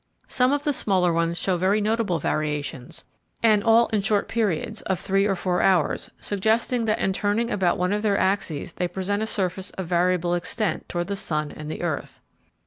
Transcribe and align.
Some 0.27 0.51
of 0.51 0.63
the 0.63 0.73
smaller 0.73 1.13
ones 1.13 1.37
show 1.37 1.57
very 1.57 1.79
notable 1.79 2.17
variations, 2.17 3.05
and 3.43 3.63
all 3.63 3.85
in 3.89 4.01
short 4.01 4.27
periods, 4.27 4.81
of 4.81 4.99
three 4.99 5.27
or 5.27 5.35
four 5.35 5.61
hours, 5.61 6.09
suggesting 6.19 6.85
that 6.85 6.97
in 6.97 7.13
turning 7.13 7.51
about 7.51 7.77
one 7.77 7.93
of 7.93 8.01
their 8.01 8.17
axes 8.17 8.73
they 8.73 8.87
present 8.87 9.21
a 9.21 9.27
surface 9.27 9.69
of 9.69 9.85
variable 9.85 10.33
extent 10.33 10.89
toward 10.89 11.05
the 11.05 11.15
sun 11.15 11.51
and 11.51 11.69
the 11.69 11.83
earth. 11.83 12.19